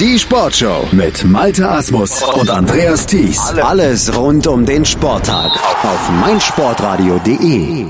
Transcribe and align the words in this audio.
Die 0.00 0.18
Sportshow 0.18 0.88
mit 0.90 1.22
Malte 1.22 1.68
Asmus 1.68 2.20
und 2.20 2.50
Andreas 2.50 3.06
Thies. 3.06 3.38
Alles 3.38 4.12
rund 4.16 4.44
um 4.48 4.66
den 4.66 4.84
Sporttag 4.84 5.52
auf 5.84 6.10
meinsportradio.de. 6.10 7.86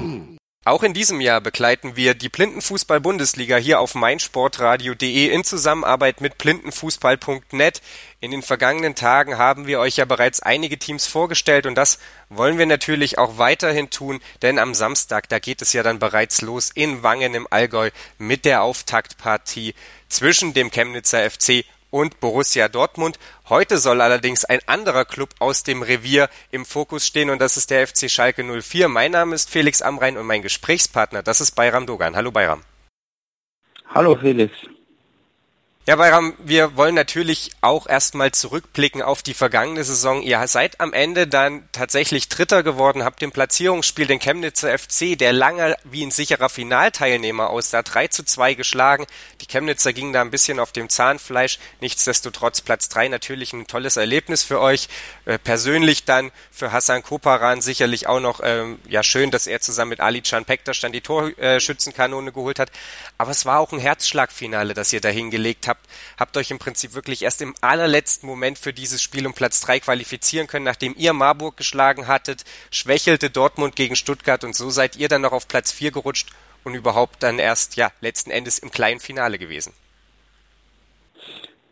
Auch 0.66 0.82
in 0.82 0.92
diesem 0.92 1.22
Jahr 1.22 1.40
begleiten 1.40 1.96
wir 1.96 2.14
die 2.14 2.28
Blindenfußball-Bundesliga 2.28 3.56
hier 3.56 3.80
auf 3.80 3.94
meinsportradio.de 3.94 5.28
in 5.28 5.44
Zusammenarbeit 5.44 6.20
mit 6.20 6.36
blindenfußball.net. 6.36 7.80
In 8.20 8.32
den 8.32 8.42
vergangenen 8.42 8.94
Tagen 8.94 9.38
haben 9.38 9.66
wir 9.66 9.80
euch 9.80 9.96
ja 9.96 10.04
bereits 10.04 10.40
einige 10.40 10.78
Teams 10.78 11.06
vorgestellt 11.06 11.64
und 11.64 11.74
das 11.74 11.98
wollen 12.28 12.58
wir 12.58 12.66
natürlich 12.66 13.16
auch 13.16 13.38
weiterhin 13.38 13.88
tun, 13.88 14.20
denn 14.42 14.58
am 14.58 14.74
Samstag, 14.74 15.30
da 15.30 15.38
geht 15.38 15.62
es 15.62 15.72
ja 15.72 15.82
dann 15.82 16.00
bereits 16.00 16.42
los 16.42 16.70
in 16.74 17.02
Wangen 17.02 17.34
im 17.34 17.46
Allgäu 17.48 17.88
mit 18.18 18.44
der 18.44 18.62
Auftaktpartie 18.62 19.74
zwischen 20.10 20.52
dem 20.52 20.70
Chemnitzer 20.70 21.30
FC 21.30 21.64
und 21.94 22.18
Borussia 22.18 22.68
Dortmund. 22.68 23.20
Heute 23.48 23.78
soll 23.78 24.00
allerdings 24.00 24.44
ein 24.44 24.58
anderer 24.66 25.04
Club 25.04 25.30
aus 25.38 25.62
dem 25.62 25.80
Revier 25.80 26.28
im 26.50 26.64
Fokus 26.64 27.06
stehen 27.06 27.30
und 27.30 27.38
das 27.40 27.56
ist 27.56 27.70
der 27.70 27.86
FC 27.86 28.10
Schalke 28.10 28.42
04. 28.42 28.88
Mein 28.88 29.12
Name 29.12 29.36
ist 29.36 29.48
Felix 29.48 29.80
Amrein 29.80 30.16
und 30.16 30.26
mein 30.26 30.42
Gesprächspartner, 30.42 31.22
das 31.22 31.40
ist 31.40 31.52
Bayram 31.52 31.86
Dogan. 31.86 32.16
Hallo 32.16 32.32
Bayram. 32.32 32.62
Hallo 33.94 34.16
Felix. 34.16 34.52
Ja, 35.86 35.96
Bayram, 35.96 36.32
wir 36.38 36.76
wollen 36.76 36.94
natürlich 36.94 37.50
auch 37.60 37.86
erstmal 37.86 38.32
zurückblicken 38.32 39.02
auf 39.02 39.22
die 39.22 39.34
vergangene 39.34 39.84
Saison. 39.84 40.22
Ihr 40.22 40.48
seid 40.48 40.80
am 40.80 40.94
Ende 40.94 41.26
dann 41.26 41.68
tatsächlich 41.72 42.30
Dritter 42.30 42.62
geworden, 42.62 43.04
habt 43.04 43.22
im 43.22 43.32
Platzierungsspiel 43.32 44.06
den 44.06 44.18
Chemnitzer 44.18 44.78
FC, 44.78 45.18
der 45.18 45.34
lange 45.34 45.76
wie 45.84 46.02
ein 46.02 46.10
sicherer 46.10 46.48
Finalteilnehmer 46.48 47.50
aussah, 47.50 47.82
3 47.82 48.08
zu 48.08 48.24
2 48.24 48.54
geschlagen. 48.54 49.04
Die 49.42 49.46
Chemnitzer 49.46 49.92
gingen 49.92 50.14
da 50.14 50.22
ein 50.22 50.30
bisschen 50.30 50.58
auf 50.58 50.72
dem 50.72 50.88
Zahnfleisch. 50.88 51.58
Nichtsdestotrotz 51.82 52.62
Platz 52.62 52.88
3 52.88 53.08
natürlich 53.08 53.52
ein 53.52 53.66
tolles 53.66 53.98
Erlebnis 53.98 54.42
für 54.42 54.60
euch. 54.60 54.88
Äh, 55.26 55.38
persönlich 55.38 56.06
dann 56.06 56.32
für 56.50 56.72
Hassan 56.72 57.02
Koparan 57.02 57.60
sicherlich 57.60 58.06
auch 58.06 58.20
noch 58.20 58.40
ähm, 58.42 58.78
ja 58.88 59.02
schön, 59.02 59.30
dass 59.30 59.46
er 59.46 59.60
zusammen 59.60 59.90
mit 59.90 60.00
Ali 60.00 60.22
Can 60.22 60.46
Pektas 60.46 60.80
dann 60.80 60.92
die 60.92 61.02
Torschützenkanone 61.02 62.32
geholt 62.32 62.58
hat. 62.58 62.70
Aber 63.18 63.32
es 63.32 63.44
war 63.44 63.60
auch 63.60 63.72
ein 63.72 63.78
Herzschlagfinale, 63.78 64.72
das 64.72 64.90
ihr 64.90 65.02
da 65.02 65.10
hingelegt 65.10 65.68
habt 65.68 65.73
habt, 65.74 65.88
habt 66.18 66.36
euch 66.36 66.50
im 66.50 66.58
Prinzip 66.58 66.94
wirklich 66.94 67.22
erst 67.22 67.42
im 67.42 67.54
allerletzten 67.60 68.28
Moment 68.28 68.58
für 68.58 68.72
dieses 68.72 69.02
Spiel 69.02 69.26
um 69.26 69.34
Platz 69.34 69.60
3 69.60 69.80
qualifizieren 69.80 70.46
können, 70.46 70.64
nachdem 70.64 70.94
ihr 70.96 71.12
Marburg 71.12 71.56
geschlagen 71.56 72.06
hattet, 72.06 72.44
schwächelte 72.70 73.30
Dortmund 73.30 73.76
gegen 73.76 73.96
Stuttgart 73.96 74.44
und 74.44 74.54
so 74.54 74.70
seid 74.70 74.96
ihr 74.96 75.08
dann 75.08 75.22
noch 75.22 75.32
auf 75.32 75.48
Platz 75.48 75.72
4 75.72 75.90
gerutscht 75.90 76.30
und 76.64 76.74
überhaupt 76.74 77.22
dann 77.22 77.38
erst, 77.38 77.76
ja, 77.76 77.90
letzten 78.00 78.30
Endes 78.30 78.58
im 78.58 78.70
kleinen 78.70 79.00
Finale 79.00 79.38
gewesen. 79.38 79.72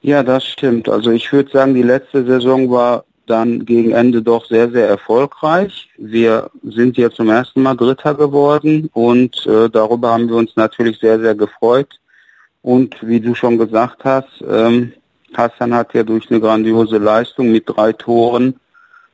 Ja, 0.02 0.22
das 0.22 0.44
stimmt. 0.44 0.88
Also 0.88 1.10
ich 1.10 1.32
würde 1.32 1.50
sagen, 1.50 1.74
die 1.74 1.82
letzte 1.82 2.24
Saison 2.26 2.70
war 2.70 3.04
dann 3.26 3.64
gegen 3.64 3.92
Ende 3.92 4.20
doch 4.20 4.44
sehr, 4.46 4.70
sehr 4.70 4.88
erfolgreich. 4.88 5.88
Wir 5.96 6.50
sind 6.64 6.96
ja 6.96 7.08
zum 7.10 7.30
ersten 7.30 7.62
Mal 7.62 7.76
Dritter 7.76 8.14
geworden 8.14 8.90
und 8.92 9.46
äh, 9.46 9.70
darüber 9.70 10.12
haben 10.12 10.28
wir 10.28 10.36
uns 10.36 10.56
natürlich 10.56 10.98
sehr, 10.98 11.20
sehr 11.20 11.34
gefreut. 11.34 11.88
Und 12.62 12.96
wie 13.02 13.20
du 13.20 13.34
schon 13.34 13.58
gesagt 13.58 14.04
hast, 14.04 14.42
ähm, 14.48 14.92
Hassan 15.34 15.74
hat 15.74 15.94
ja 15.94 16.02
durch 16.02 16.30
eine 16.30 16.40
grandiose 16.40 16.98
Leistung 16.98 17.50
mit 17.50 17.64
drei 17.66 17.92
Toren 17.92 18.60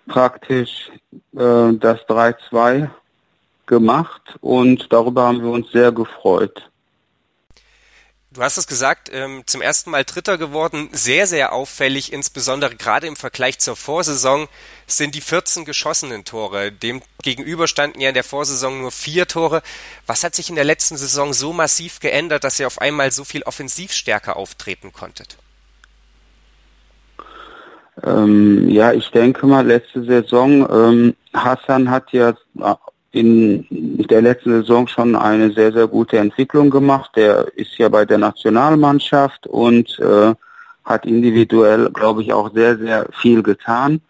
praktisch 0.07 0.91
äh, 1.35 1.73
das 1.75 2.01
3-2 2.09 2.89
gemacht 3.67 4.37
und 4.41 4.93
darüber 4.93 5.27
haben 5.27 5.43
wir 5.43 5.51
uns 5.51 5.71
sehr 5.71 5.93
gefreut. 5.93 6.69
Du 8.31 8.43
hast 8.43 8.59
es 8.59 8.67
gesagt, 8.67 9.11
ähm, 9.11 9.43
zum 9.47 9.63
ersten 9.63 9.91
Mal 9.91 10.05
Dritter 10.05 10.37
geworden, 10.37 10.91
sehr, 10.93 11.27
sehr 11.27 11.55
auffällig, 11.55 12.13
insbesondere 12.13 12.77
gerade 12.77 13.07
im 13.07 13.17
Vergleich 13.17 13.59
zur 13.59 13.75
Vorsaison 13.75 14.49
sind 14.87 15.15
die 15.15 15.23
14 15.23 15.65
geschossenen 15.65 16.27
Tore. 16.27 16.71
Dem 16.71 17.01
gegenüber 17.23 17.67
standen 17.67 18.01
ja 18.01 18.11
in 18.11 18.15
der 18.15 18.25
Vorsaison 18.25 18.83
nur 18.83 18.91
vier 18.91 19.27
Tore. 19.27 19.63
Was 20.07 20.25
hat 20.25 20.35
sich 20.35 20.51
in 20.51 20.57
der 20.57 20.65
letzten 20.65 20.99
Saison 20.99 21.33
so 21.33 21.55
massiv 21.55 22.01
geändert, 22.01 22.45
dass 22.45 22.61
ihr 22.61 22.67
auf 22.67 22.83
einmal 22.83 23.13
so 23.13 23.25
viel 23.25 23.45
offensivstärker 23.45 24.37
auftreten 24.37 24.93
konntet? 24.93 25.39
Ähm, 28.03 28.69
ja, 28.69 28.93
ich 28.93 29.11
denke 29.11 29.47
mal, 29.47 29.67
letzte 29.67 30.05
Saison, 30.05 30.69
ähm, 30.71 31.17
Hassan 31.33 31.91
hat 31.91 32.13
ja 32.13 32.35
in 33.13 33.67
der 33.71 34.23
letzten 34.23 34.51
Saison 34.51 34.87
schon 34.87 35.17
eine 35.17 35.51
sehr, 35.53 35.73
sehr 35.73 35.87
gute 35.87 36.19
Entwicklung 36.19 36.71
gemacht. 36.71 37.11
Der 37.17 37.51
ist 37.57 37.79
ja 37.79 37.89
bei 37.89 38.05
der 38.05 38.19
Nationalmannschaft 38.19 39.47
und 39.47 39.99
äh, 39.99 40.35
hat 40.85 41.07
individuell, 41.07 41.91
glaube 41.91 42.23
ich, 42.23 42.33
auch 42.33 42.53
sehr, 42.53 42.77
sehr 42.79 43.07
viel 43.13 43.43
getan. 43.43 44.01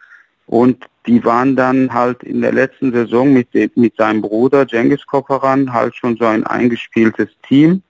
Und 0.47 0.85
die 1.07 1.25
waren 1.25 1.57
dann 1.57 1.93
halt 1.93 2.23
in 2.23 2.43
der 2.43 2.53
letzten 2.53 2.93
Saison 2.93 3.33
mit, 3.33 3.49
mit 3.77 3.97
seinem 3.97 4.23
Bruder 4.23 4.67
Cengiz 4.67 5.07
Koperan 5.07 5.73
halt 5.73 5.95
schon 5.97 6.17
so 6.17 6.27
ein 6.27 6.45
eingespieltes 6.45 7.29
Team. 7.47 7.83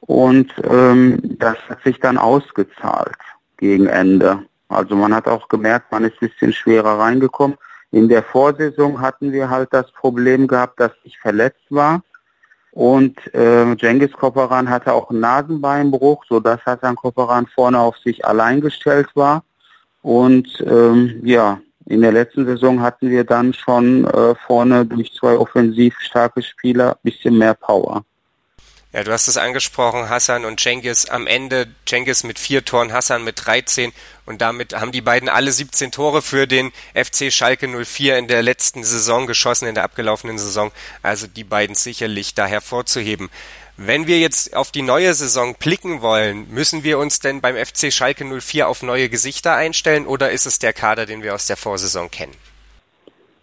Und 0.00 0.52
ähm, 0.70 1.18
das 1.38 1.56
hat 1.68 1.82
sich 1.84 1.98
dann 2.00 2.18
ausgezahlt 2.18 3.16
gegen 3.56 3.86
Ende. 3.86 4.40
Also 4.68 4.94
man 4.94 5.14
hat 5.14 5.26
auch 5.26 5.48
gemerkt, 5.48 5.90
man 5.92 6.04
ist 6.04 6.14
ein 6.20 6.28
bisschen 6.28 6.52
schwerer 6.52 6.98
reingekommen. 6.98 7.56
In 7.90 8.08
der 8.08 8.22
Vorsaison 8.22 9.00
hatten 9.00 9.32
wir 9.32 9.48
halt 9.48 9.68
das 9.72 9.90
Problem 9.92 10.46
gehabt, 10.46 10.80
dass 10.80 10.92
ich 11.04 11.18
verletzt 11.18 11.64
war. 11.70 12.02
Und 12.72 13.16
äh, 13.34 13.74
Cengiz 13.78 14.12
Koperan 14.12 14.68
hatte 14.68 14.92
auch 14.92 15.08
einen 15.08 15.20
Nasenbeinbruch, 15.20 16.24
sodass 16.28 16.60
Hassan 16.66 16.96
Koperan 16.96 17.46
vorne 17.46 17.78
auf 17.78 17.96
sich 17.98 18.24
allein 18.26 18.60
gestellt 18.60 19.08
war. 19.14 19.44
Und 20.02 20.62
ähm, 20.66 21.20
ja, 21.24 21.58
in 21.86 22.02
der 22.02 22.12
letzten 22.12 22.44
Saison 22.44 22.82
hatten 22.82 23.10
wir 23.10 23.24
dann 23.24 23.54
schon 23.54 24.04
äh, 24.04 24.34
vorne 24.46 24.84
durch 24.84 25.12
zwei 25.14 25.36
offensiv 25.36 25.98
starke 26.00 26.42
Spieler 26.42 26.90
ein 26.90 26.98
bisschen 27.02 27.38
mehr 27.38 27.54
Power. 27.54 28.04
Ja, 28.92 29.04
du 29.04 29.12
hast 29.12 29.28
es 29.28 29.36
angesprochen, 29.36 30.08
Hassan 30.08 30.44
und 30.44 30.58
Cengiz 30.58 31.08
am 31.08 31.26
Ende, 31.26 31.66
Cengiz 31.86 32.24
mit 32.24 32.38
vier 32.38 32.64
Toren, 32.64 32.92
Hassan 32.92 33.24
mit 33.24 33.46
13 33.46 33.92
und 34.26 34.42
damit 34.42 34.74
haben 34.74 34.92
die 34.92 35.00
beiden 35.00 35.28
alle 35.28 35.52
17 35.52 35.92
Tore 35.92 36.20
für 36.20 36.46
den 36.46 36.72
FC 36.94 37.32
Schalke 37.32 37.68
04 37.68 38.18
in 38.18 38.26
der 38.26 38.42
letzten 38.42 38.82
Saison 38.82 39.26
geschossen, 39.26 39.68
in 39.68 39.76
der 39.76 39.84
abgelaufenen 39.84 40.36
Saison. 40.36 40.72
Also 41.02 41.26
die 41.28 41.44
beiden 41.44 41.76
sicherlich 41.76 42.34
da 42.34 42.46
hervorzuheben. 42.46 43.30
Wenn 43.78 44.06
wir 44.06 44.18
jetzt 44.18 44.56
auf 44.56 44.72
die 44.72 44.82
neue 44.82 45.14
Saison 45.14 45.54
blicken 45.54 46.00
wollen, 46.00 46.46
müssen 46.50 46.82
wir 46.82 46.98
uns 46.98 47.20
denn 47.20 47.40
beim 47.40 47.56
FC 47.56 47.92
Schalke 47.92 48.24
04 48.24 48.68
auf 48.68 48.82
neue 48.82 49.08
Gesichter 49.08 49.54
einstellen 49.54 50.06
oder 50.06 50.30
ist 50.30 50.46
es 50.46 50.58
der 50.58 50.72
Kader, 50.72 51.06
den 51.06 51.22
wir 51.22 51.34
aus 51.34 51.46
der 51.46 51.56
Vorsaison 51.56 52.10
kennen? 52.10 52.32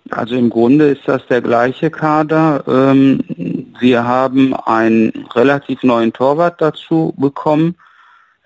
Also 0.09 0.35
im 0.35 0.49
Grunde 0.49 0.89
ist 0.89 1.03
das 1.07 1.25
der 1.27 1.41
gleiche 1.41 1.89
Kader. 1.89 2.63
Ähm, 2.67 3.23
wir 3.79 4.03
haben 4.03 4.53
einen 4.53 5.27
relativ 5.33 5.81
neuen 5.83 6.11
Torwart 6.11 6.59
dazu 6.59 7.13
bekommen. 7.15 7.75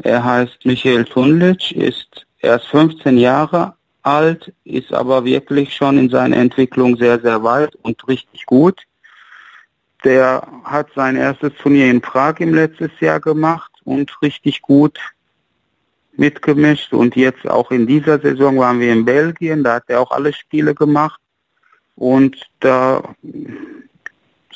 Er 0.03 0.23
heißt 0.23 0.65
Michael 0.65 1.05
Tunlic, 1.05 1.71
ist 1.71 2.26
erst 2.47 2.68
15 2.68 3.18
Jahre 3.18 3.75
alt, 4.02 4.53
ist 4.63 4.94
aber 4.94 5.25
wirklich 5.25 5.75
schon 5.75 5.97
in 5.97 6.09
seiner 6.09 6.38
Entwicklung 6.38 6.97
sehr, 6.97 7.19
sehr 7.19 7.44
weit 7.44 7.75
und 7.84 8.08
richtig 8.08 8.46
gut. 8.46 8.84
Der 10.03 10.47
hat 10.63 10.88
sein 10.96 11.16
erstes 11.16 11.53
Turnier 11.56 11.90
in 11.90 12.02
Prag 12.02 12.40
im 12.40 12.53
letztes 12.53 12.91
Jahr 13.00 13.19
gemacht 13.19 13.72
und 13.84 14.22
richtig 14.22 14.62
gut 14.62 15.00
mitgemischt. 16.13 16.94
Und 16.94 17.16
jetzt 17.16 17.47
auch 17.47 17.72
in 17.72 17.88
dieser 17.88 18.19
Saison 18.19 18.58
waren 18.58 18.79
wir 18.79 18.94
in 18.94 19.06
Belgien, 19.06 19.64
da 19.64 19.75
hat 19.75 19.84
er 19.88 20.02
auch 20.02 20.12
alle 20.12 20.34
Spiele 20.34 20.74
gemacht. 20.74 21.19
Und 21.96 22.38
da 22.59 23.02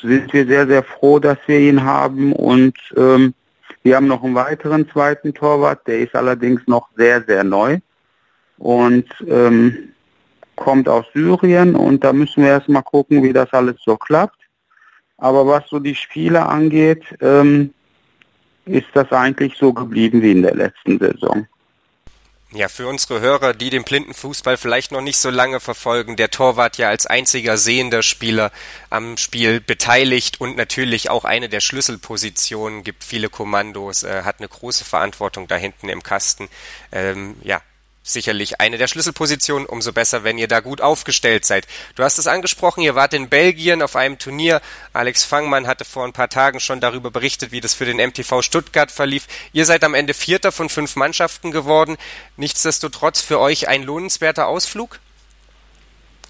sind 0.00 0.32
wir 0.32 0.46
sehr, 0.46 0.66
sehr 0.66 0.82
froh, 0.82 1.18
dass 1.18 1.38
wir 1.46 1.60
ihn 1.60 1.82
haben. 1.82 2.32
Und 2.32 2.78
ähm, 2.96 3.34
wir 3.82 3.96
haben 3.96 4.06
noch 4.06 4.22
einen 4.22 4.34
weiteren 4.34 4.88
zweiten 4.88 5.34
Torwart, 5.34 5.86
der 5.86 6.00
ist 6.00 6.14
allerdings 6.14 6.60
noch 6.66 6.88
sehr, 6.96 7.22
sehr 7.24 7.44
neu 7.44 7.78
und 8.58 9.06
ähm, 9.26 9.92
kommt 10.56 10.88
aus 10.88 11.06
Syrien. 11.12 11.74
Und 11.74 12.04
da 12.04 12.12
müssen 12.12 12.42
wir 12.42 12.50
erstmal 12.50 12.82
gucken, 12.82 13.22
wie 13.22 13.32
das 13.32 13.52
alles 13.52 13.76
so 13.84 13.96
klappt. 13.96 14.38
Aber 15.18 15.46
was 15.46 15.68
so 15.68 15.78
die 15.78 15.94
Spiele 15.94 16.46
angeht, 16.46 17.04
ähm, 17.20 17.72
ist 18.64 18.88
das 18.94 19.10
eigentlich 19.12 19.56
so 19.56 19.72
geblieben 19.72 20.22
wie 20.22 20.32
in 20.32 20.42
der 20.42 20.54
letzten 20.54 20.98
Saison. 20.98 21.46
Ja, 22.54 22.68
für 22.68 22.86
unsere 22.86 23.20
Hörer, 23.20 23.54
die 23.54 23.70
den 23.70 23.82
Blindenfußball 23.82 24.58
vielleicht 24.58 24.92
noch 24.92 25.00
nicht 25.00 25.16
so 25.16 25.30
lange 25.30 25.58
verfolgen, 25.58 26.16
der 26.16 26.30
Torwart 26.30 26.76
ja 26.76 26.90
als 26.90 27.06
einziger 27.06 27.56
sehender 27.56 28.02
Spieler 28.02 28.52
am 28.90 29.16
Spiel 29.16 29.58
beteiligt 29.58 30.38
und 30.38 30.58
natürlich 30.58 31.08
auch 31.08 31.24
eine 31.24 31.48
der 31.48 31.60
Schlüsselpositionen, 31.60 32.84
gibt 32.84 33.04
viele 33.04 33.30
Kommandos, 33.30 34.02
äh, 34.02 34.24
hat 34.24 34.40
eine 34.40 34.48
große 34.48 34.84
Verantwortung 34.84 35.48
da 35.48 35.56
hinten 35.56 35.88
im 35.88 36.02
Kasten. 36.02 36.50
Ähm, 36.92 37.36
ja, 37.42 37.62
sicherlich 38.02 38.60
eine 38.60 38.78
der 38.78 38.86
Schlüsselpositionen. 38.86 39.66
Umso 39.66 39.92
besser, 39.92 40.24
wenn 40.24 40.38
ihr 40.38 40.48
da 40.48 40.60
gut 40.60 40.80
aufgestellt 40.80 41.44
seid. 41.44 41.66
Du 41.94 42.02
hast 42.02 42.18
es 42.18 42.26
angesprochen, 42.26 42.82
ihr 42.82 42.94
wart 42.94 43.14
in 43.14 43.28
Belgien 43.28 43.82
auf 43.82 43.96
einem 43.96 44.18
Turnier. 44.18 44.60
Alex 44.92 45.24
Fangmann 45.24 45.66
hatte 45.66 45.84
vor 45.84 46.04
ein 46.04 46.12
paar 46.12 46.28
Tagen 46.28 46.60
schon 46.60 46.80
darüber 46.80 47.10
berichtet, 47.10 47.52
wie 47.52 47.60
das 47.60 47.74
für 47.74 47.84
den 47.84 47.98
MTV 47.98 48.42
Stuttgart 48.42 48.90
verlief. 48.90 49.26
Ihr 49.52 49.64
seid 49.64 49.84
am 49.84 49.94
Ende 49.94 50.14
Vierter 50.14 50.52
von 50.52 50.68
fünf 50.68 50.96
Mannschaften 50.96 51.50
geworden. 51.50 51.96
Nichtsdestotrotz 52.36 53.20
für 53.20 53.38
euch 53.38 53.68
ein 53.68 53.82
lohnenswerter 53.82 54.46
Ausflug? 54.46 54.98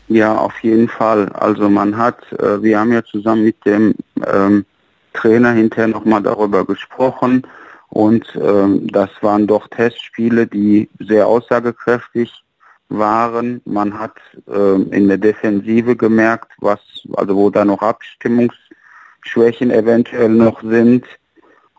Ja, 0.08 0.36
auf 0.36 0.54
jeden 0.62 0.88
Fall. 0.88 1.30
Also 1.32 1.70
man 1.70 1.96
hat, 1.96 2.20
äh, 2.32 2.62
wir 2.62 2.78
haben 2.78 2.92
ja 2.92 3.02
zusammen 3.04 3.44
mit 3.44 3.64
dem 3.64 3.94
ähm, 4.26 4.66
Trainer 5.14 5.52
hinterher 5.52 5.88
nochmal 5.88 6.22
darüber 6.22 6.66
gesprochen 6.66 7.46
und 7.93 8.25
ähm, 8.41 8.87
das 8.91 9.11
waren 9.21 9.47
doch 9.47 9.69
Testspiele, 9.69 10.47
die 10.47 10.89
sehr 10.99 11.27
aussagekräftig 11.27 12.43
waren. 12.89 13.61
Man 13.67 13.99
hat 13.99 14.15
ähm, 14.49 14.91
in 14.93 15.09
der 15.09 15.19
Defensive 15.19 15.94
gemerkt, 15.94 16.53
was, 16.56 16.81
also 17.12 17.37
wo 17.37 17.50
da 17.50 17.67
noch 17.67 17.83
Abstimmungsschwächen 17.83 19.71
eventuell 19.71 20.31
noch 20.31 20.62
sind 20.62 21.05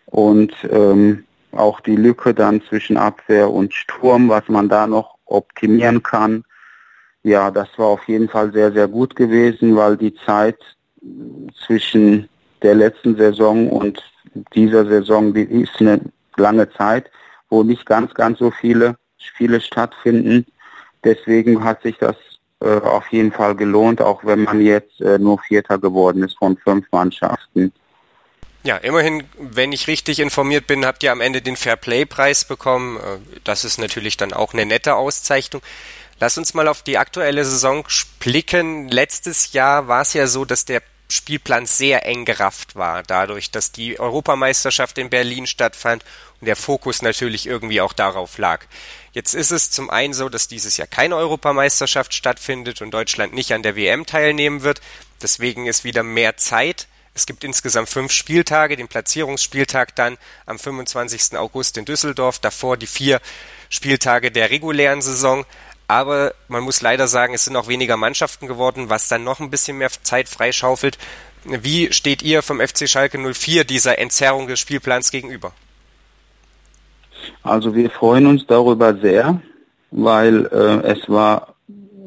und 0.05 0.53
ähm, 0.69 1.23
auch 1.51 1.79
die 1.79 1.95
Lücke 1.95 2.35
dann 2.35 2.61
zwischen 2.61 2.95
Abwehr 2.95 3.49
und 3.49 3.73
Sturm, 3.73 4.29
was 4.29 4.47
man 4.49 4.69
da 4.69 4.85
noch 4.85 5.17
optimieren 5.25 6.03
kann. 6.03 6.43
Ja, 7.23 7.49
das 7.49 7.69
war 7.77 7.87
auf 7.87 8.07
jeden 8.07 8.29
Fall 8.29 8.53
sehr, 8.53 8.71
sehr 8.71 8.87
gut 8.87 9.15
gewesen, 9.15 9.75
weil 9.75 9.97
die 9.97 10.13
Zeit 10.27 10.59
zwischen 11.65 12.29
der 12.61 12.75
letzten 12.75 13.17
Saison 13.17 13.67
und 13.67 14.12
dieser 14.53 14.85
Saison, 14.85 15.33
die 15.33 15.43
ist 15.43 15.79
eine 15.79 16.01
lange 16.37 16.71
Zeit, 16.73 17.09
wo 17.49 17.63
nicht 17.63 17.85
ganz, 17.85 18.13
ganz 18.13 18.39
so 18.39 18.51
viele 18.51 18.95
Spiele 19.17 19.61
stattfinden. 19.61 20.45
Deswegen 21.03 21.63
hat 21.63 21.83
sich 21.83 21.97
das 21.97 22.15
äh, 22.61 22.79
auf 22.79 23.07
jeden 23.09 23.31
Fall 23.31 23.55
gelohnt, 23.55 24.01
auch 24.01 24.23
wenn 24.23 24.43
man 24.43 24.61
jetzt 24.61 25.01
äh, 25.01 25.19
nur 25.19 25.39
Vierter 25.39 25.77
geworden 25.77 26.23
ist 26.23 26.37
von 26.37 26.57
fünf 26.57 26.85
Mannschaften. 26.91 27.73
Ja, 28.63 28.77
immerhin, 28.77 29.23
wenn 29.37 29.73
ich 29.73 29.87
richtig 29.87 30.21
informiert 30.21 30.67
bin, 30.67 30.85
habt 30.85 31.03
ihr 31.03 31.11
am 31.11 31.19
Ende 31.19 31.41
den 31.41 31.57
Fairplay-Preis 31.57 32.45
bekommen. 32.45 32.97
Äh, 32.97 33.39
das 33.43 33.65
ist 33.65 33.77
natürlich 33.77 34.15
dann 34.15 34.31
auch 34.31 34.53
eine 34.53 34.65
nette 34.65 34.95
Auszeichnung. 34.95 35.61
Lass 36.19 36.37
uns 36.37 36.53
mal 36.53 36.69
auf 36.69 36.81
die 36.83 36.97
aktuelle 36.97 37.43
Saison 37.43 37.85
blicken. 38.19 38.87
Letztes 38.87 39.51
Jahr 39.51 39.89
war 39.89 40.01
es 40.01 40.13
ja 40.13 40.27
so, 40.27 40.45
dass 40.45 40.63
der 40.63 40.81
Spielplan 41.13 41.65
sehr 41.65 42.05
eng 42.05 42.25
gerafft 42.25 42.75
war, 42.75 43.03
dadurch, 43.03 43.51
dass 43.51 43.71
die 43.71 43.99
Europameisterschaft 43.99 44.97
in 44.97 45.09
Berlin 45.09 45.47
stattfand 45.47 46.03
und 46.41 46.47
der 46.47 46.55
Fokus 46.55 47.01
natürlich 47.01 47.45
irgendwie 47.45 47.81
auch 47.81 47.93
darauf 47.93 48.37
lag. 48.37 48.65
Jetzt 49.13 49.35
ist 49.35 49.51
es 49.51 49.69
zum 49.69 49.89
einen 49.89 50.13
so, 50.13 50.27
dass 50.27 50.47
dieses 50.47 50.77
Jahr 50.77 50.87
keine 50.87 51.15
Europameisterschaft 51.15 52.13
stattfindet 52.13 52.81
und 52.81 52.91
Deutschland 52.91 53.33
nicht 53.33 53.53
an 53.53 53.63
der 53.63 53.75
WM 53.75 54.05
teilnehmen 54.05 54.63
wird. 54.63 54.81
Deswegen 55.21 55.67
ist 55.67 55.83
wieder 55.83 56.03
mehr 56.03 56.35
Zeit. 56.37 56.87
Es 57.13 57.27
gibt 57.27 57.43
insgesamt 57.43 57.89
fünf 57.89 58.11
Spieltage, 58.11 58.75
den 58.75 58.87
Platzierungsspieltag 58.87 59.95
dann 59.95 60.17
am 60.47 60.57
25. 60.57 61.37
August 61.37 61.77
in 61.77 61.85
Düsseldorf, 61.85 62.39
davor 62.39 62.75
die 62.75 62.87
vier 62.87 63.21
Spieltage 63.69 64.31
der 64.31 64.49
regulären 64.49 65.01
Saison 65.01 65.45
aber 65.87 66.33
man 66.47 66.63
muss 66.63 66.81
leider 66.81 67.07
sagen, 67.07 67.33
es 67.33 67.45
sind 67.45 67.55
auch 67.55 67.67
weniger 67.67 67.97
Mannschaften 67.97 68.47
geworden, 68.47 68.89
was 68.89 69.07
dann 69.07 69.23
noch 69.23 69.39
ein 69.39 69.49
bisschen 69.49 69.77
mehr 69.77 69.89
Zeit 69.89 70.29
freischaufelt. 70.29 70.97
Wie 71.45 71.91
steht 71.91 72.21
ihr 72.23 72.41
vom 72.41 72.59
FC 72.59 72.87
Schalke 72.87 73.17
04 73.17 73.65
dieser 73.65 73.99
Entzerrung 73.99 74.47
des 74.47 74.59
Spielplans 74.59 75.11
gegenüber? 75.11 75.51
Also 77.41 77.75
wir 77.75 77.89
freuen 77.89 78.27
uns 78.27 78.45
darüber 78.47 78.95
sehr, 78.95 79.41
weil 79.91 80.45
äh, 80.47 80.91
es 80.91 81.09
war 81.09 81.53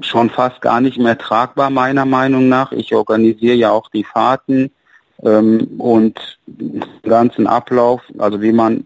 schon 0.01 0.31
fast 0.31 0.61
gar 0.61 0.81
nicht 0.81 0.99
mehr 0.99 1.19
tragbar 1.19 1.71
meiner 1.71 2.05
Meinung 2.05 2.49
nach. 2.49 2.73
Ich 2.73 2.95
organisiere 2.95 3.55
ja 3.55 3.71
auch 3.71 3.89
die 3.91 4.05
Fahrten 4.05 4.71
ähm, 5.23 5.67
und 5.79 6.39
den 6.47 6.85
ganzen 7.03 7.47
Ablauf, 7.47 8.03
also 8.19 8.41
wie 8.43 8.53
man 8.53 8.85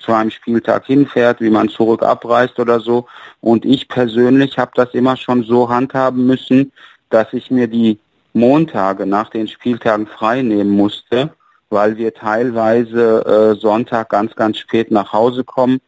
zu 0.00 0.12
einem 0.12 0.30
Spieltag 0.30 0.86
hinfährt, 0.86 1.40
wie 1.40 1.50
man 1.50 1.68
zurück 1.68 2.02
abreist 2.02 2.58
oder 2.58 2.80
so. 2.80 3.06
Und 3.40 3.64
ich 3.64 3.88
persönlich 3.88 4.58
habe 4.58 4.72
das 4.74 4.92
immer 4.94 5.16
schon 5.16 5.42
so 5.44 5.68
handhaben 5.68 6.26
müssen, 6.26 6.72
dass 7.10 7.32
ich 7.32 7.50
mir 7.50 7.68
die 7.68 7.98
Montage 8.32 9.06
nach 9.06 9.30
den 9.30 9.48
Spieltagen 9.48 10.06
frei 10.06 10.42
nehmen 10.42 10.70
musste, 10.70 11.30
weil 11.70 11.96
wir 11.96 12.14
teilweise 12.14 13.24
äh, 13.24 13.60
Sonntag 13.60 14.10
ganz, 14.10 14.34
ganz 14.34 14.58
spät 14.58 14.90
nach 14.90 15.12
Hause 15.12 15.42
kommen, 15.42 15.80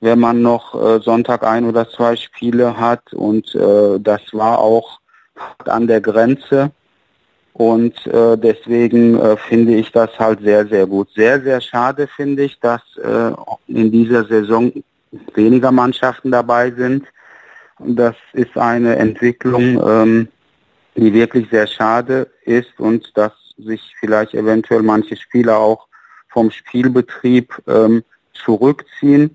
wenn 0.00 0.20
man 0.20 0.42
noch 0.42 0.74
äh, 0.74 1.00
Sonntag 1.00 1.42
ein 1.44 1.64
oder 1.64 1.88
zwei 1.88 2.16
Spiele 2.16 2.76
hat. 2.78 3.12
Und 3.12 3.54
äh, 3.54 3.98
das 3.98 4.20
war 4.32 4.58
auch 4.58 5.00
an 5.64 5.86
der 5.86 6.00
Grenze. 6.00 6.70
Und 7.56 8.06
äh, 8.08 8.36
deswegen 8.36 9.18
äh, 9.18 9.34
finde 9.38 9.76
ich 9.76 9.90
das 9.90 10.10
halt 10.18 10.40
sehr, 10.42 10.66
sehr 10.66 10.86
gut. 10.86 11.08
Sehr, 11.14 11.40
sehr 11.40 11.58
schade 11.62 12.06
finde 12.06 12.42
ich, 12.42 12.60
dass 12.60 12.82
äh, 12.98 13.32
in 13.66 13.90
dieser 13.90 14.26
Saison 14.26 14.70
weniger 15.34 15.72
Mannschaften 15.72 16.30
dabei 16.30 16.70
sind. 16.70 17.06
Das 17.78 18.14
ist 18.34 18.58
eine 18.58 18.96
Entwicklung, 18.96 19.82
ähm, 19.88 20.28
die 20.96 21.14
wirklich 21.14 21.48
sehr 21.50 21.66
schade 21.66 22.28
ist 22.44 22.78
und 22.78 23.16
dass 23.16 23.32
sich 23.56 23.94
vielleicht 24.00 24.34
eventuell 24.34 24.82
manche 24.82 25.16
Spieler 25.16 25.56
auch 25.56 25.86
vom 26.28 26.50
Spielbetrieb 26.50 27.54
ähm, 27.66 28.04
zurückziehen. 28.34 29.34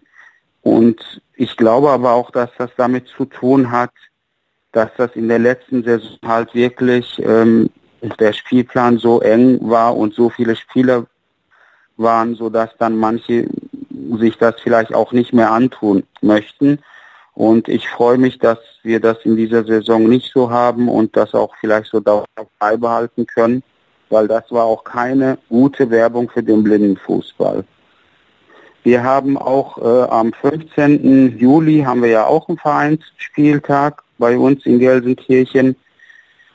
Und 0.61 1.23
ich 1.33 1.57
glaube 1.57 1.89
aber 1.89 2.11
auch, 2.11 2.29
dass 2.29 2.51
das 2.59 2.69
damit 2.77 3.07
zu 3.07 3.25
tun 3.25 3.71
hat, 3.71 3.93
dass 4.73 4.91
das 4.97 5.09
in 5.15 5.27
der 5.27 5.39
letzten 5.39 5.83
Saison 5.83 6.19
halt 6.23 6.53
wirklich 6.53 7.19
ähm, 7.25 7.71
der 8.01 8.33
Spielplan 8.33 8.97
so 8.97 9.21
eng 9.21 9.59
war 9.61 9.95
und 9.95 10.13
so 10.13 10.29
viele 10.29 10.55
Spieler 10.55 11.05
waren, 11.97 12.35
so 12.35 12.49
dass 12.49 12.69
dann 12.77 12.97
manche 12.97 13.47
sich 14.17 14.37
das 14.37 14.55
vielleicht 14.61 14.93
auch 14.93 15.11
nicht 15.11 15.33
mehr 15.33 15.51
antun 15.51 16.03
möchten. 16.21 16.79
Und 17.33 17.67
ich 17.67 17.87
freue 17.87 18.17
mich, 18.17 18.39
dass 18.39 18.59
wir 18.83 18.99
das 18.99 19.17
in 19.23 19.37
dieser 19.37 19.63
Saison 19.63 20.07
nicht 20.07 20.31
so 20.33 20.49
haben 20.49 20.89
und 20.89 21.15
das 21.15 21.33
auch 21.33 21.53
vielleicht 21.59 21.91
so 21.91 21.99
dauerhaft 21.99 22.49
beibehalten 22.59 23.25
können, 23.25 23.63
weil 24.09 24.27
das 24.27 24.51
war 24.51 24.65
auch 24.65 24.83
keine 24.83 25.37
gute 25.47 25.89
Werbung 25.89 26.29
für 26.29 26.43
den 26.43 26.63
Blindenfußball. 26.63 27.63
Wir 28.83 29.03
haben 29.03 29.37
auch 29.37 29.77
äh, 29.77 30.09
am 30.09 30.33
15. 30.33 31.37
Juli 31.37 31.81
haben 31.81 32.01
wir 32.01 32.09
ja 32.09 32.25
auch 32.25 32.49
einen 32.49 32.57
Vereinsspieltag 32.57 34.01
bei 34.17 34.37
uns 34.37 34.65
in 34.65 34.79
Gelsenkirchen. 34.79 35.75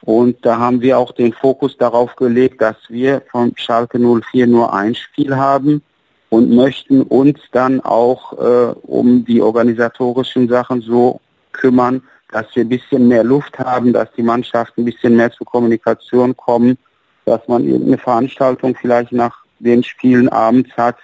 Und 0.07 0.47
da 0.47 0.57
haben 0.57 0.81
wir 0.81 1.01
auch 1.01 1.11
den 1.11 1.33
Fokus 1.33 1.77
darauf 1.77 2.15
gelegt, 2.15 2.63
dass 2.63 2.77
wir 2.89 3.23
von 3.29 3.53
Schalke 3.57 3.99
04 3.99 4.47
nur 4.47 4.73
ein 4.73 4.95
Spiel 4.95 5.35
haben 5.35 5.83
und 6.31 6.49
möchten 6.49 7.03
uns 7.03 7.41
dann 7.51 7.81
auch 7.81 8.33
äh, 8.35 8.73
um 8.83 9.25
die 9.25 9.43
organisatorischen 9.43 10.49
Sachen 10.49 10.81
so 10.81 11.21
kümmern, 11.51 12.05
dass 12.31 12.47
wir 12.55 12.65
ein 12.65 12.69
bisschen 12.69 13.09
mehr 13.09 13.25
Luft 13.25 13.59
haben, 13.59 13.93
dass 13.93 14.09
die 14.13 14.23
Mannschaften 14.23 14.83
ein 14.83 14.85
bisschen 14.85 15.17
mehr 15.17 15.33
zur 15.33 15.45
Kommunikation 15.45 16.37
kommen, 16.37 16.79
dass 17.25 17.41
man 17.49 17.65
irgendeine 17.65 17.99
Veranstaltung 17.99 18.77
vielleicht 18.81 19.11
nach 19.11 19.45
den 19.59 19.83
Spielen 19.83 20.29
abends 20.29 20.71
hat. 20.77 20.99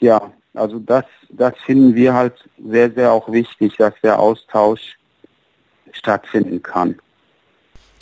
Ja, 0.00 0.32
also 0.54 0.80
das, 0.80 1.04
das 1.28 1.52
finden 1.64 1.94
wir 1.94 2.12
halt 2.12 2.34
sehr, 2.58 2.90
sehr 2.90 3.12
auch 3.12 3.30
wichtig, 3.30 3.76
dass 3.76 3.94
der 4.02 4.18
Austausch 4.18 4.98
stattfinden 5.92 6.60
kann. 6.60 6.98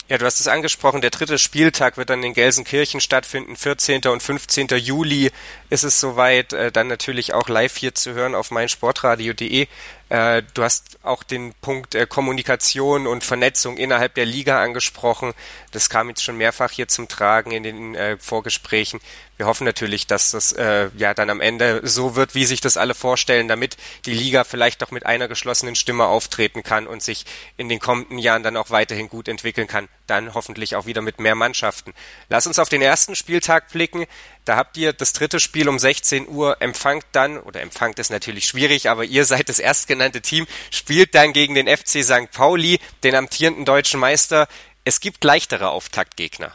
Ja, 0.09 0.17
du 0.17 0.25
hast 0.25 0.39
es 0.39 0.47
angesprochen, 0.47 1.01
der 1.01 1.11
dritte 1.11 1.37
Spieltag 1.37 1.97
wird 1.97 2.09
dann 2.09 2.23
in 2.23 2.33
Gelsenkirchen 2.33 2.99
stattfinden, 2.99 3.55
14. 3.55 4.01
und 4.07 4.23
15. 4.23 4.69
Juli 4.69 5.29
ist 5.69 5.83
es 5.83 5.99
soweit, 5.99 6.51
äh, 6.51 6.71
dann 6.71 6.87
natürlich 6.87 7.35
auch 7.35 7.47
live 7.47 7.77
hier 7.77 7.93
zu 7.93 8.15
hören 8.15 8.33
auf 8.33 8.49
meinsportradio.de. 8.49 9.67
Äh, 10.09 10.43
du 10.55 10.63
hast 10.63 10.97
auch 11.03 11.21
den 11.21 11.53
Punkt 11.61 11.93
äh, 11.93 12.07
Kommunikation 12.07 13.05
und 13.05 13.23
Vernetzung 13.23 13.77
innerhalb 13.77 14.15
der 14.15 14.25
Liga 14.25 14.63
angesprochen. 14.63 15.33
Das 15.71 15.91
kam 15.91 16.09
jetzt 16.09 16.23
schon 16.23 16.37
mehrfach 16.37 16.71
hier 16.71 16.87
zum 16.87 17.07
Tragen 17.07 17.51
in 17.51 17.61
den 17.61 17.93
äh, 17.93 18.17
Vorgesprächen. 18.17 19.01
Wir 19.37 19.45
hoffen 19.45 19.65
natürlich, 19.65 20.07
dass 20.07 20.31
das 20.31 20.53
äh, 20.53 20.89
ja 20.97 21.13
dann 21.13 21.29
am 21.29 21.39
Ende 21.39 21.81
so 21.83 22.15
wird, 22.15 22.33
wie 22.33 22.45
sich 22.45 22.61
das 22.61 22.77
alle 22.77 22.95
vorstellen, 22.95 23.47
damit 23.47 23.77
die 24.07 24.15
Liga 24.15 24.43
vielleicht 24.43 24.83
auch 24.83 24.89
mit 24.89 25.05
einer 25.05 25.27
geschlossenen 25.27 25.75
Stimme 25.75 26.05
auftreten 26.05 26.63
kann 26.63 26.87
und 26.87 27.03
sich 27.03 27.27
in 27.57 27.69
den 27.69 27.79
kommenden 27.79 28.17
Jahren 28.17 28.41
dann 28.41 28.57
auch 28.57 28.71
weiterhin 28.71 29.07
gut 29.07 29.27
entwickeln 29.27 29.67
kann. 29.67 29.87
Dann 30.09 30.33
hoffentlich 30.33 30.75
auch 30.75 30.85
wieder 30.85 31.01
mit 31.01 31.19
mehr 31.19 31.35
Mannschaften. 31.35 31.93
Lass 32.29 32.47
uns 32.47 32.57
auf 32.57 32.69
den 32.69 32.81
ersten 32.81 33.15
Spieltag 33.15 33.71
blicken. 33.71 34.05
Da 34.45 34.55
habt 34.55 34.77
ihr 34.77 34.93
das 34.93 35.13
dritte 35.13 35.39
Spiel 35.39 35.69
um 35.69 35.77
16 35.77 36.27
Uhr, 36.27 36.57
empfangt 36.61 37.05
dann, 37.11 37.37
oder 37.37 37.61
empfangt 37.61 37.99
ist 37.99 38.09
natürlich 38.09 38.45
schwierig, 38.45 38.89
aber 38.89 39.03
ihr 39.03 39.25
seid 39.25 39.49
das 39.49 39.59
erstgenannte 39.59 40.21
Team, 40.21 40.47
spielt 40.71 41.13
dann 41.13 41.33
gegen 41.33 41.53
den 41.53 41.67
FC 41.67 42.03
St. 42.03 42.31
Pauli, 42.33 42.79
den 43.03 43.13
amtierenden 43.13 43.65
deutschen 43.65 43.99
Meister. 43.99 44.47
Es 44.85 44.99
gibt 44.99 45.23
leichtere 45.23 45.69
Auftaktgegner. 45.69 46.51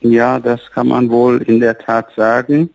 Ja, 0.00 0.40
das 0.40 0.60
kann 0.72 0.88
man 0.88 1.08
wohl 1.10 1.40
in 1.42 1.60
der 1.60 1.78
Tat 1.78 2.08
sagen. 2.16 2.70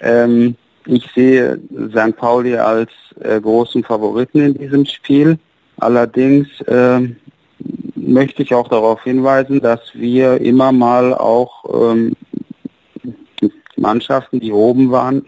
Ähm, 0.00 0.56
ich 0.86 1.04
sehe 1.14 1.58
St. 1.90 2.16
Pauli 2.16 2.56
als 2.56 2.90
äh, 3.20 3.40
großen 3.40 3.82
Favoriten 3.82 4.40
in 4.40 4.54
diesem 4.54 4.86
Spiel. 4.86 5.38
Allerdings 5.78 6.48
äh, 6.62 7.00
möchte 8.06 8.42
ich 8.42 8.54
auch 8.54 8.68
darauf 8.68 9.02
hinweisen, 9.02 9.60
dass 9.60 9.80
wir 9.94 10.40
immer 10.40 10.72
mal 10.72 11.14
auch 11.14 11.64
ähm, 11.92 12.14
Mannschaften, 13.76 14.40
die 14.40 14.52
oben 14.52 14.90
waren, 14.90 15.26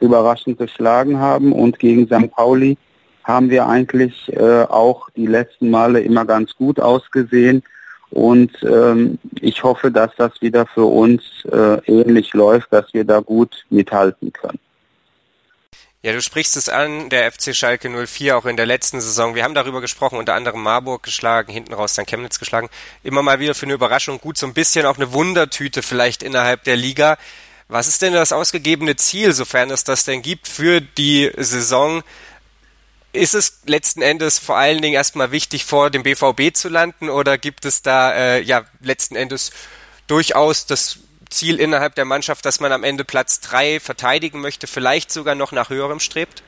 überraschend 0.00 0.58
geschlagen 0.58 1.18
haben 1.18 1.52
und 1.52 1.78
gegen 1.78 2.06
St. 2.06 2.30
Pauli 2.30 2.76
haben 3.24 3.50
wir 3.50 3.66
eigentlich 3.66 4.32
äh, 4.32 4.64
auch 4.64 5.08
die 5.16 5.26
letzten 5.26 5.70
Male 5.70 6.00
immer 6.00 6.24
ganz 6.24 6.54
gut 6.54 6.78
ausgesehen. 6.78 7.62
Und 8.10 8.52
ähm, 8.62 9.18
ich 9.40 9.62
hoffe, 9.64 9.90
dass 9.90 10.10
das 10.16 10.40
wieder 10.40 10.66
für 10.66 10.84
uns 10.84 11.22
äh, 11.50 11.78
ähnlich 11.86 12.32
läuft, 12.34 12.72
dass 12.72 12.92
wir 12.92 13.04
da 13.04 13.20
gut 13.20 13.64
mithalten 13.70 14.32
können. 14.32 14.60
Ja, 16.04 16.12
du 16.12 16.20
sprichst 16.20 16.54
es 16.58 16.68
an, 16.68 17.08
der 17.08 17.32
FC 17.32 17.56
Schalke 17.56 17.88
04 17.88 18.36
auch 18.36 18.44
in 18.44 18.58
der 18.58 18.66
letzten 18.66 19.00
Saison. 19.00 19.34
Wir 19.34 19.42
haben 19.42 19.54
darüber 19.54 19.80
gesprochen, 19.80 20.18
unter 20.18 20.34
anderem 20.34 20.62
Marburg 20.62 21.02
geschlagen, 21.02 21.50
hinten 21.50 21.72
raus 21.72 21.94
dann 21.94 22.04
Chemnitz 22.04 22.38
geschlagen. 22.38 22.68
Immer 23.02 23.22
mal 23.22 23.40
wieder 23.40 23.54
für 23.54 23.64
eine 23.64 23.72
Überraschung 23.72 24.20
gut, 24.20 24.36
so 24.36 24.46
ein 24.46 24.52
bisschen 24.52 24.84
auch 24.84 24.98
eine 24.98 25.14
Wundertüte 25.14 25.80
vielleicht 25.80 26.22
innerhalb 26.22 26.62
der 26.64 26.76
Liga. 26.76 27.16
Was 27.68 27.88
ist 27.88 28.02
denn 28.02 28.12
das 28.12 28.32
ausgegebene 28.32 28.96
Ziel, 28.96 29.32
sofern 29.32 29.70
es 29.70 29.84
das 29.84 30.04
denn 30.04 30.20
gibt, 30.20 30.46
für 30.46 30.82
die 30.82 31.32
Saison? 31.38 32.02
Ist 33.14 33.34
es 33.34 33.62
letzten 33.64 34.02
Endes 34.02 34.38
vor 34.38 34.58
allen 34.58 34.82
Dingen 34.82 34.96
erstmal 34.96 35.32
wichtig, 35.32 35.64
vor 35.64 35.88
dem 35.88 36.02
BVB 36.02 36.54
zu 36.54 36.68
landen 36.68 37.08
oder 37.08 37.38
gibt 37.38 37.64
es 37.64 37.80
da 37.80 38.12
äh, 38.12 38.42
ja 38.42 38.66
letzten 38.82 39.16
Endes 39.16 39.52
durchaus 40.06 40.66
das 40.66 40.98
Ziel 41.34 41.60
innerhalb 41.60 41.94
der 41.94 42.04
Mannschaft, 42.04 42.44
dass 42.46 42.60
man 42.60 42.72
am 42.72 42.84
Ende 42.84 43.04
Platz 43.04 43.40
3 43.40 43.80
verteidigen 43.80 44.40
möchte, 44.40 44.66
vielleicht 44.66 45.10
sogar 45.10 45.34
noch 45.34 45.52
nach 45.52 45.70
höherem 45.70 46.00
strebt? 46.00 46.42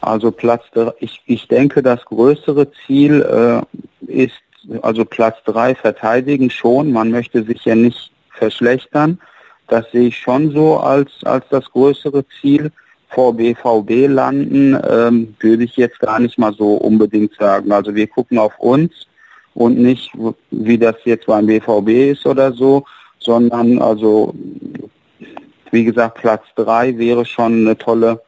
Also 0.00 0.30
Platz, 0.30 0.64
ich, 0.98 1.22
ich 1.26 1.48
denke, 1.48 1.82
das 1.82 2.04
größere 2.04 2.70
Ziel 2.86 3.22
äh, 3.22 4.12
ist 4.12 4.34
also 4.82 5.04
Platz 5.04 5.36
3 5.44 5.74
verteidigen 5.74 6.50
schon. 6.50 6.92
Man 6.92 7.10
möchte 7.10 7.42
sich 7.44 7.64
ja 7.64 7.74
nicht 7.74 8.12
verschlechtern. 8.30 9.20
Das 9.68 9.90
sehe 9.92 10.08
ich 10.08 10.18
schon 10.18 10.50
so 10.52 10.78
als, 10.78 11.10
als 11.24 11.44
das 11.50 11.64
größere 11.70 12.24
Ziel. 12.40 12.70
Vor 13.08 13.36
BVB 13.36 14.08
landen 14.08 14.78
ähm, 14.88 15.34
würde 15.40 15.64
ich 15.64 15.76
jetzt 15.76 15.98
gar 16.00 16.18
nicht 16.18 16.38
mal 16.38 16.52
so 16.52 16.74
unbedingt 16.74 17.34
sagen. 17.34 17.70
Also 17.72 17.94
wir 17.94 18.06
gucken 18.06 18.38
auf 18.38 18.58
uns 18.58 19.06
und 19.54 19.78
nicht, 19.78 20.10
wie 20.50 20.78
das 20.78 20.96
jetzt 21.04 21.26
beim 21.26 21.46
BVB 21.46 22.12
ist 22.12 22.26
oder 22.26 22.52
so, 22.52 22.84
sondern 23.18 23.80
also, 23.80 24.34
wie 25.70 25.84
gesagt, 25.84 26.18
Platz 26.18 26.44
drei 26.56 26.96
wäre 26.98 27.24
schon 27.24 27.66
eine 27.66 27.76
tolle 27.76 28.22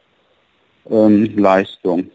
ähm, 0.89 1.35
Leistung. 1.37 2.09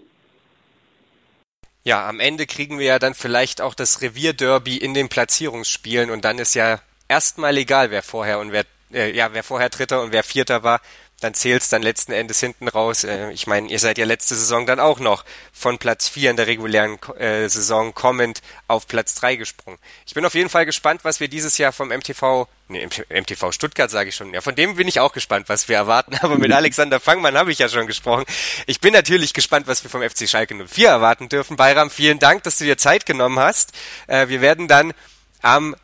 Ja, 1.82 2.08
am 2.08 2.20
Ende 2.20 2.46
kriegen 2.46 2.78
wir 2.78 2.86
ja 2.86 2.98
dann 2.98 3.14
vielleicht 3.14 3.60
auch 3.60 3.74
das 3.74 4.02
Revierderby 4.02 4.76
in 4.76 4.94
den 4.94 5.08
Platzierungsspielen 5.08 6.10
und 6.10 6.24
dann 6.24 6.38
ist 6.38 6.54
ja 6.54 6.78
erstmal 7.08 7.56
egal, 7.56 7.90
wer 7.90 8.02
vorher 8.02 8.38
und 8.38 8.52
wer 8.52 8.64
äh, 8.92 9.14
ja, 9.16 9.32
wer 9.32 9.42
vorher 9.42 9.68
Dritter 9.68 10.02
und 10.02 10.12
wer 10.12 10.22
Vierter 10.22 10.62
war, 10.62 10.80
dann 11.20 11.34
zählt's 11.34 11.68
dann 11.68 11.82
letzten 11.82 12.12
Endes 12.12 12.40
hinten 12.40 12.68
raus. 12.68 13.04
Äh, 13.04 13.30
ich 13.32 13.46
meine, 13.46 13.68
ihr 13.68 13.78
seid 13.78 13.98
ja 13.98 14.04
letzte 14.04 14.34
Saison 14.34 14.66
dann 14.66 14.80
auch 14.80 14.98
noch 14.98 15.24
von 15.52 15.78
Platz 15.78 16.08
4 16.08 16.30
in 16.30 16.36
der 16.36 16.46
regulären 16.46 16.98
äh, 17.18 17.48
Saison 17.48 17.94
kommend 17.94 18.40
auf 18.66 18.86
Platz 18.86 19.14
3 19.16 19.36
gesprungen. 19.36 19.78
Ich 20.06 20.14
bin 20.14 20.24
auf 20.24 20.34
jeden 20.34 20.48
Fall 20.48 20.66
gespannt, 20.66 21.04
was 21.04 21.20
wir 21.20 21.28
dieses 21.28 21.58
Jahr 21.58 21.72
vom 21.72 21.88
MTV, 21.88 22.48
nee, 22.68 22.86
MTV 22.86 23.52
Stuttgart 23.52 23.90
sage 23.90 24.08
ich 24.08 24.16
schon, 24.16 24.32
ja, 24.32 24.40
von 24.40 24.54
dem 24.54 24.76
bin 24.76 24.88
ich 24.88 25.00
auch 25.00 25.12
gespannt, 25.12 25.48
was 25.48 25.68
wir 25.68 25.76
erwarten, 25.76 26.16
aber 26.22 26.38
mit 26.38 26.52
Alexander 26.60 27.00
Fangmann 27.00 27.36
habe 27.36 27.52
ich 27.52 27.58
ja 27.58 27.68
schon 27.68 27.86
gesprochen. 27.86 28.24
Ich 28.66 28.80
bin 28.80 28.92
natürlich 28.92 29.34
gespannt, 29.34 29.66
was 29.66 29.84
wir 29.84 29.90
vom 29.90 30.02
FC 30.02 30.28
Schalke 30.28 30.54
04 30.54 30.88
erwarten 30.88 31.28
dürfen. 31.28 31.56
Bayram, 31.56 31.90
vielen 31.90 32.18
Dank, 32.18 32.42
dass 32.44 32.58
du 32.58 32.64
dir 32.64 32.78
Zeit 32.78 33.06
genommen 33.06 33.38
hast. 33.38 33.72
Äh, 34.06 34.28
wir 34.28 34.40
werden 34.40 34.68
dann 34.68 34.92
am 35.42 35.76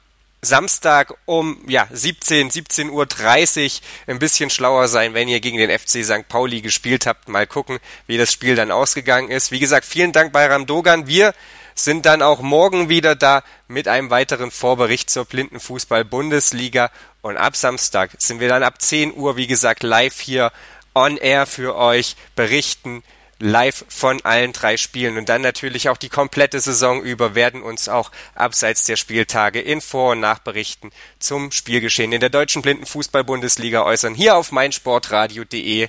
Samstag 0.46 1.14
um 1.26 1.60
ja 1.66 1.88
17, 1.90 2.50
17.30 2.50 2.90
Uhr 2.90 3.80
ein 4.06 4.18
bisschen 4.18 4.50
schlauer 4.50 4.88
sein, 4.88 5.14
wenn 5.14 5.28
ihr 5.28 5.40
gegen 5.40 5.58
den 5.58 5.76
FC 5.76 6.04
St. 6.04 6.28
Pauli 6.28 6.60
gespielt 6.60 7.06
habt. 7.06 7.28
Mal 7.28 7.46
gucken, 7.46 7.78
wie 8.06 8.16
das 8.16 8.32
Spiel 8.32 8.54
dann 8.54 8.70
ausgegangen 8.70 9.30
ist. 9.30 9.50
Wie 9.50 9.58
gesagt, 9.58 9.84
vielen 9.84 10.12
Dank 10.12 10.32
Bayram 10.32 10.66
Dogan. 10.66 11.06
Wir 11.06 11.34
sind 11.74 12.06
dann 12.06 12.22
auch 12.22 12.40
morgen 12.40 12.88
wieder 12.88 13.14
da 13.14 13.42
mit 13.68 13.86
einem 13.86 14.10
weiteren 14.10 14.50
Vorbericht 14.50 15.10
zur 15.10 15.26
Blindenfußball-Bundesliga. 15.26 16.90
Und 17.20 17.36
ab 17.36 17.56
Samstag 17.56 18.12
sind 18.18 18.40
wir 18.40 18.48
dann 18.48 18.62
ab 18.62 18.80
10 18.80 19.14
Uhr, 19.14 19.36
wie 19.36 19.46
gesagt, 19.46 19.82
live 19.82 20.20
hier 20.20 20.52
on 20.94 21.18
air 21.18 21.46
für 21.46 21.76
euch 21.76 22.16
berichten 22.34 23.02
live 23.38 23.84
von 23.88 24.20
allen 24.24 24.52
drei 24.52 24.76
Spielen 24.76 25.18
und 25.18 25.28
dann 25.28 25.42
natürlich 25.42 25.88
auch 25.88 25.96
die 25.96 26.08
komplette 26.08 26.60
Saison 26.60 27.02
über 27.02 27.34
werden 27.34 27.62
uns 27.62 27.88
auch 27.88 28.10
abseits 28.34 28.84
der 28.84 28.96
Spieltage 28.96 29.60
in 29.60 29.80
Vor- 29.80 30.12
und 30.12 30.20
Nachberichten 30.20 30.90
zum 31.18 31.50
Spielgeschehen 31.50 32.12
in 32.12 32.20
der 32.20 32.30
deutschen 32.30 32.62
Blindenfußball-Bundesliga 32.62 33.84
äußern. 33.84 34.14
Hier 34.14 34.36
auf 34.36 34.52
meinsportradio.de. 34.52 35.88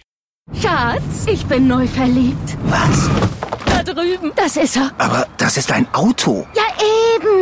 Schatz, 0.62 1.26
ich 1.26 1.46
bin 1.46 1.68
neu 1.68 1.88
verliebt. 1.88 2.58
Was? 2.64 3.10
Da 3.66 3.84
drüben. 3.84 4.32
Das 4.36 4.58
ist 4.58 4.78
er. 4.78 4.92
Aber 4.98 5.28
das 5.38 5.58
ist 5.58 5.72
ein 5.72 5.94
Auto. 5.94 6.48
Ja, 6.56 6.64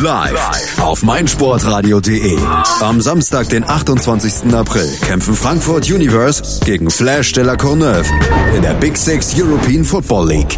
Live 0.00 0.80
auf 0.80 1.02
meinsportradio.de. 1.02 2.38
Am 2.80 3.00
Samstag, 3.00 3.48
den 3.48 3.68
28. 3.68 4.54
April, 4.54 4.88
kämpfen 5.04 5.34
Frankfurt 5.34 5.90
Universe 5.90 6.60
gegen 6.64 6.88
Flash 6.88 7.32
de 7.32 7.42
la 7.42 7.56
Courneuve 7.56 8.06
in 8.54 8.62
der 8.62 8.74
Big 8.74 8.96
Six 8.96 9.34
European 9.36 9.84
Football 9.84 10.28
League. 10.28 10.56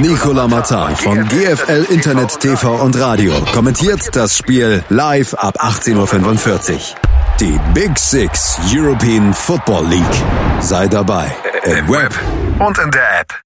Nicola 0.00 0.46
Matan 0.46 0.94
von 0.94 1.26
GFL 1.28 1.86
Internet 1.90 2.38
TV 2.38 2.76
und 2.76 2.96
Radio 3.00 3.32
kommentiert 3.52 4.14
das 4.14 4.36
Spiel 4.36 4.84
live 4.88 5.34
ab 5.34 5.60
18.45 5.60 6.72
Uhr. 6.74 6.80
Die 7.40 7.60
Big 7.74 7.98
Six 7.98 8.58
European 8.72 9.34
Football 9.34 9.86
League. 9.88 10.22
Sei 10.60 10.86
dabei 10.86 11.34
im 11.64 11.88
Web 11.88 12.14
und 12.60 12.78
in 12.78 12.90
der 12.92 13.20
App. 13.20 13.45